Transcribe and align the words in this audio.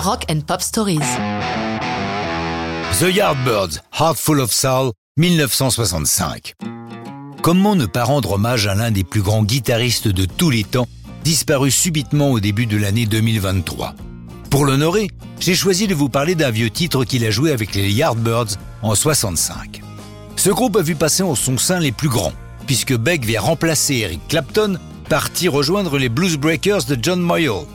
Rock 0.00 0.24
and 0.30 0.40
Pop 0.46 0.62
Stories. 0.62 0.98
The 3.00 3.14
Yardbirds, 3.14 3.80
Heart 3.92 4.16
Full 4.16 4.40
of 4.40 4.50
Soul, 4.50 4.92
1965. 5.18 6.54
Comment 7.42 7.76
ne 7.76 7.84
pas 7.84 8.04
rendre 8.04 8.32
hommage 8.32 8.66
à 8.66 8.74
l'un 8.74 8.90
des 8.90 9.04
plus 9.04 9.20
grands 9.20 9.42
guitaristes 9.42 10.08
de 10.08 10.24
tous 10.24 10.48
les 10.48 10.64
temps, 10.64 10.88
disparu 11.22 11.70
subitement 11.70 12.30
au 12.30 12.40
début 12.40 12.64
de 12.64 12.78
l'année 12.78 13.04
2023 13.04 13.94
Pour 14.48 14.64
l'honorer, 14.64 15.10
j'ai 15.38 15.54
choisi 15.54 15.86
de 15.86 15.94
vous 15.94 16.08
parler 16.08 16.34
d'un 16.34 16.50
vieux 16.50 16.70
titre 16.70 17.04
qu'il 17.04 17.26
a 17.26 17.30
joué 17.30 17.52
avec 17.52 17.74
les 17.74 17.92
Yardbirds 17.92 18.56
en 18.80 18.94
65. 18.94 19.82
Ce 20.36 20.48
groupe 20.48 20.76
a 20.76 20.82
vu 20.82 20.94
passer 20.94 21.22
en 21.22 21.34
son 21.34 21.58
sein 21.58 21.78
les 21.78 21.92
plus 21.92 22.08
grands, 22.08 22.32
puisque 22.66 22.96
Beck 22.96 23.26
vient 23.26 23.42
remplacer 23.42 23.96
Eric 23.96 24.26
Clapton, 24.28 24.78
parti 25.10 25.48
rejoindre 25.48 25.98
les 25.98 26.08
Blues 26.08 26.38
Breakers 26.38 26.84
de 26.84 26.96
John 27.00 27.20
Moyle. 27.20 27.66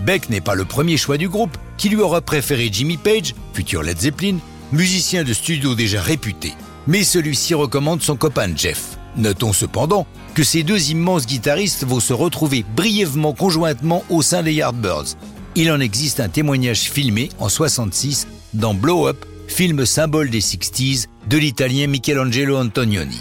Beck 0.00 0.30
n'est 0.30 0.40
pas 0.40 0.54
le 0.54 0.64
premier 0.64 0.96
choix 0.96 1.18
du 1.18 1.28
groupe, 1.28 1.56
qui 1.76 1.88
lui 1.88 2.00
aura 2.00 2.20
préféré 2.20 2.68
Jimmy 2.72 2.96
Page, 2.96 3.34
futur 3.52 3.82
Led 3.82 3.98
Zeppelin, 3.98 4.38
musicien 4.72 5.24
de 5.24 5.32
studio 5.32 5.74
déjà 5.74 6.00
réputé. 6.00 6.52
Mais 6.86 7.04
celui-ci 7.04 7.54
recommande 7.54 8.02
son 8.02 8.16
copain 8.16 8.50
Jeff. 8.54 8.98
Notons 9.16 9.52
cependant 9.52 10.06
que 10.34 10.42
ces 10.42 10.62
deux 10.62 10.90
immenses 10.90 11.26
guitaristes 11.26 11.84
vont 11.84 12.00
se 12.00 12.12
retrouver 12.12 12.64
brièvement 12.76 13.32
conjointement 13.32 14.04
au 14.10 14.22
sein 14.22 14.42
des 14.42 14.54
Yardbirds. 14.54 15.16
Il 15.54 15.70
en 15.70 15.80
existe 15.80 16.18
un 16.20 16.28
témoignage 16.28 16.90
filmé 16.90 17.28
en 17.38 17.48
66 17.48 18.26
dans 18.54 18.74
Blow 18.74 19.06
Up, 19.06 19.24
film 19.46 19.86
symbole 19.86 20.30
des 20.30 20.40
60s 20.40 21.06
de 21.28 21.38
l'italien 21.38 21.86
Michelangelo 21.86 22.58
Antonioni. 22.58 23.20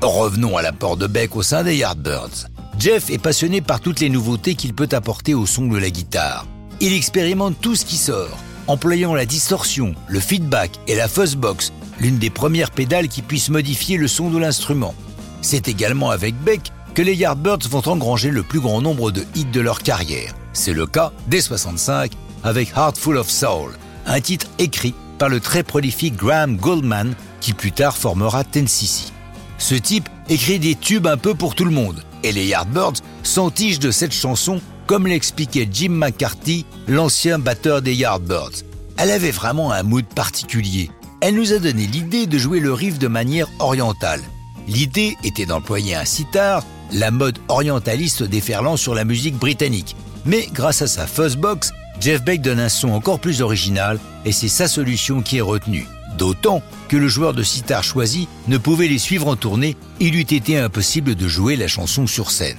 Revenons 0.00 0.56
à 0.56 0.62
l'apport 0.62 0.96
de 0.96 1.06
Beck 1.06 1.36
au 1.36 1.42
sein 1.42 1.62
des 1.62 1.76
Yardbirds. 1.76 2.48
Jeff 2.78 3.10
est 3.10 3.18
passionné 3.18 3.60
par 3.60 3.80
toutes 3.80 4.00
les 4.00 4.08
nouveautés 4.08 4.54
qu'il 4.54 4.74
peut 4.74 4.88
apporter 4.92 5.34
au 5.34 5.46
son 5.46 5.66
de 5.66 5.78
la 5.78 5.90
guitare. 5.90 6.46
Il 6.80 6.92
expérimente 6.92 7.60
tout 7.60 7.74
ce 7.74 7.84
qui 7.84 7.96
sort, 7.96 8.38
employant 8.66 9.14
la 9.14 9.26
distorsion, 9.26 9.94
le 10.08 10.20
feedback 10.20 10.72
et 10.88 10.94
la 10.94 11.08
fuzzbox, 11.08 11.72
l'une 12.00 12.18
des 12.18 12.30
premières 12.30 12.70
pédales 12.70 13.08
qui 13.08 13.22
puissent 13.22 13.50
modifier 13.50 13.96
le 13.96 14.08
son 14.08 14.30
de 14.30 14.38
l'instrument. 14.38 14.94
C'est 15.40 15.68
également 15.68 16.10
avec 16.10 16.34
Beck 16.42 16.72
que 16.94 17.02
les 17.02 17.14
Yardbirds 17.14 17.68
vont 17.68 17.86
engranger 17.88 18.30
le 18.30 18.42
plus 18.42 18.60
grand 18.60 18.80
nombre 18.80 19.10
de 19.10 19.24
hits 19.34 19.44
de 19.44 19.60
leur 19.60 19.80
carrière. 19.80 20.34
C'est 20.52 20.72
le 20.72 20.86
cas 20.86 21.12
dès 21.26 21.40
65 21.40 22.12
avec 22.42 22.70
Heart 22.76 22.98
Full 22.98 23.16
of 23.16 23.30
Soul, 23.30 23.72
un 24.06 24.20
titre 24.20 24.46
écrit 24.58 24.94
par 25.18 25.28
le 25.28 25.40
très 25.40 25.62
prolifique 25.62 26.16
Graham 26.16 26.56
Goldman 26.56 27.14
qui 27.40 27.52
plus 27.52 27.72
tard 27.72 27.96
formera 27.96 28.44
Tennessee. 28.44 29.12
Ce 29.58 29.74
type 29.74 30.08
écrit 30.28 30.58
des 30.58 30.74
tubes 30.74 31.06
un 31.06 31.16
peu 31.16 31.34
pour 31.34 31.54
tout 31.54 31.64
le 31.64 31.70
monde, 31.70 32.02
et 32.22 32.32
les 32.32 32.46
Yardbirds 32.46 32.94
s'entichent 33.22 33.78
de 33.78 33.90
cette 33.90 34.12
chanson 34.12 34.60
comme 34.86 35.06
l'expliquait 35.06 35.68
Jim 35.70 35.90
McCarthy, 35.90 36.66
l'ancien 36.88 37.38
batteur 37.38 37.82
des 37.82 37.94
Yardbirds. 37.94 38.62
Elle 38.96 39.10
avait 39.10 39.30
vraiment 39.30 39.72
un 39.72 39.82
mood 39.82 40.04
particulier. 40.04 40.90
Elle 41.20 41.36
nous 41.36 41.52
a 41.52 41.58
donné 41.58 41.86
l'idée 41.86 42.26
de 42.26 42.38
jouer 42.38 42.60
le 42.60 42.72
riff 42.72 42.98
de 42.98 43.08
manière 43.08 43.48
orientale. 43.58 44.20
L'idée 44.68 45.16
était 45.24 45.46
d'employer 45.46 45.94
un 45.94 46.04
sitar, 46.04 46.64
la 46.92 47.10
mode 47.10 47.38
orientaliste 47.48 48.22
déferlant 48.22 48.76
sur 48.76 48.94
la 48.94 49.04
musique 49.04 49.36
britannique. 49.36 49.96
Mais 50.24 50.48
grâce 50.52 50.82
à 50.82 50.86
sa 50.86 51.06
fuzzbox, 51.06 51.72
Jeff 52.00 52.22
Beck 52.22 52.40
donne 52.40 52.60
un 52.60 52.68
son 52.68 52.90
encore 52.90 53.20
plus 53.20 53.42
original 53.42 53.98
et 54.24 54.32
c'est 54.32 54.48
sa 54.48 54.68
solution 54.68 55.22
qui 55.22 55.38
est 55.38 55.42
retenue. 55.42 55.86
D'autant 56.18 56.62
que 56.88 56.96
le 56.96 57.08
joueur 57.08 57.34
de 57.34 57.42
sitar 57.42 57.82
choisi 57.82 58.28
ne 58.46 58.58
pouvait 58.58 58.88
les 58.88 58.98
suivre 58.98 59.26
en 59.26 59.36
tournée, 59.36 59.76
il 60.00 60.14
eût 60.14 60.20
été 60.20 60.58
impossible 60.58 61.14
de 61.14 61.28
jouer 61.28 61.56
la 61.56 61.68
chanson 61.68 62.06
sur 62.06 62.30
scène. 62.30 62.58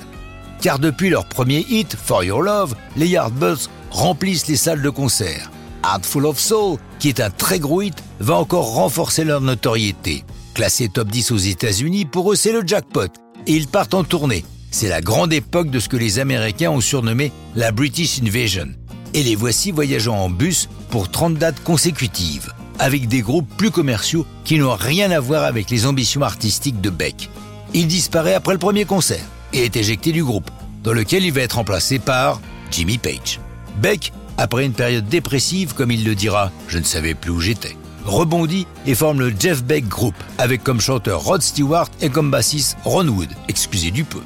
Car 0.65 0.79
depuis 0.79 1.11
leur 1.11 1.25
premier 1.25 1.63
hit, 1.69 1.95
For 1.95 2.23
Your 2.23 2.41
Love, 2.41 2.73
les 2.97 3.07
Yardbirds 3.07 3.69
remplissent 3.91 4.47
les 4.47 4.55
salles 4.55 4.81
de 4.81 4.89
concert. 4.89 5.51
Heartful 5.83 6.25
of 6.25 6.39
Soul, 6.39 6.79
qui 6.97 7.07
est 7.07 7.19
un 7.19 7.29
très 7.29 7.59
gros 7.59 7.83
hit, 7.83 8.03
va 8.19 8.33
encore 8.33 8.73
renforcer 8.73 9.25
leur 9.25 9.41
notoriété. 9.41 10.23
Classé 10.55 10.89
top 10.89 11.09
10 11.09 11.29
aux 11.29 11.37
États-Unis, 11.37 12.05
pour 12.05 12.31
eux 12.31 12.35
c'est 12.35 12.51
le 12.51 12.65
jackpot. 12.65 13.11
Et 13.45 13.53
ils 13.53 13.67
partent 13.67 13.93
en 13.93 14.03
tournée. 14.03 14.43
C'est 14.71 14.89
la 14.89 15.01
grande 15.01 15.33
époque 15.33 15.69
de 15.69 15.79
ce 15.79 15.87
que 15.87 15.97
les 15.97 16.17
Américains 16.17 16.71
ont 16.71 16.81
surnommé 16.81 17.31
la 17.55 17.71
British 17.71 18.19
Invasion. 18.23 18.69
Et 19.13 19.21
les 19.21 19.35
voici 19.35 19.69
voyageant 19.69 20.17
en 20.17 20.31
bus 20.31 20.67
pour 20.89 21.11
30 21.11 21.35
dates 21.35 21.63
consécutives 21.63 22.51
avec 22.79 23.07
des 23.07 23.21
groupes 23.21 23.55
plus 23.55 23.69
commerciaux 23.69 24.25
qui 24.43 24.57
n'ont 24.57 24.73
rien 24.73 25.11
à 25.11 25.19
voir 25.19 25.43
avec 25.43 25.69
les 25.69 25.85
ambitions 25.85 26.23
artistiques 26.23 26.81
de 26.81 26.89
Beck. 26.89 27.29
Il 27.75 27.85
disparaît 27.85 28.33
après 28.33 28.53
le 28.53 28.59
premier 28.59 28.85
concert 28.85 29.29
et 29.53 29.65
est 29.65 29.75
éjecté 29.75 30.11
du 30.11 30.23
groupe, 30.23 30.49
dans 30.83 30.93
lequel 30.93 31.23
il 31.23 31.33
va 31.33 31.41
être 31.41 31.53
remplacé 31.53 31.99
par 31.99 32.41
Jimmy 32.71 32.97
Page. 32.97 33.39
Beck, 33.81 34.13
après 34.37 34.65
une 34.65 34.73
période 34.73 35.07
dépressive, 35.07 35.73
comme 35.73 35.91
il 35.91 36.05
le 36.05 36.15
dira, 36.15 36.51
je 36.67 36.77
ne 36.77 36.83
savais 36.83 37.13
plus 37.13 37.31
où 37.31 37.39
j'étais, 37.39 37.75
rebondit 38.05 38.67
et 38.85 38.95
forme 38.95 39.19
le 39.19 39.33
Jeff 39.37 39.63
Beck 39.63 39.87
Group, 39.87 40.15
avec 40.37 40.63
comme 40.63 40.81
chanteur 40.81 41.21
Rod 41.21 41.41
Stewart 41.41 41.89
et 42.01 42.09
comme 42.09 42.31
bassiste 42.31 42.77
Ron 42.83 43.07
Wood, 43.07 43.29
excusez 43.47 43.91
du 43.91 44.03
peu. 44.03 44.21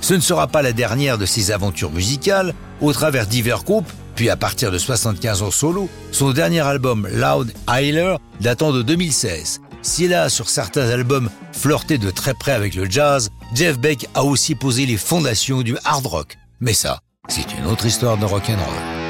Ce 0.00 0.14
ne 0.14 0.20
sera 0.20 0.48
pas 0.48 0.62
la 0.62 0.72
dernière 0.72 1.16
de 1.16 1.26
ses 1.26 1.52
aventures 1.52 1.92
musicales, 1.92 2.54
au 2.80 2.92
travers 2.92 3.26
divers 3.26 3.62
groupes, 3.62 3.90
puis 4.16 4.28
à 4.28 4.36
partir 4.36 4.70
de 4.70 4.78
75 4.78 5.42
en 5.42 5.50
solo, 5.50 5.88
son 6.10 6.32
dernier 6.32 6.60
album 6.60 7.08
Loud 7.10 7.52
Heiler 7.72 8.16
datant 8.40 8.72
de 8.72 8.82
2016. 8.82 9.61
S'il 9.82 10.14
a 10.14 10.28
sur 10.28 10.48
certains 10.48 10.88
albums 10.90 11.28
flirté 11.52 11.98
de 11.98 12.10
très 12.10 12.34
près 12.34 12.52
avec 12.52 12.76
le 12.76 12.88
jazz, 12.88 13.30
Jeff 13.52 13.78
Beck 13.78 14.08
a 14.14 14.22
aussi 14.22 14.54
posé 14.54 14.86
les 14.86 14.96
fondations 14.96 15.62
du 15.62 15.76
hard 15.84 16.06
rock. 16.06 16.38
Mais 16.60 16.72
ça, 16.72 17.00
c'est 17.28 17.52
une 17.58 17.66
autre 17.66 17.86
histoire 17.86 18.16
de 18.16 18.24
rock'n'roll. 18.24 19.01